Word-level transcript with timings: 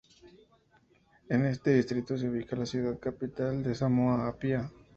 En 1.29 1.45
este 1.45 1.75
distrito 1.75 2.17
se 2.17 2.27
ubica 2.27 2.55
la 2.55 2.65
ciudad 2.65 2.97
capital 2.97 3.61
de 3.61 3.75
Samoa, 3.75 4.29
Apia. 4.29 4.67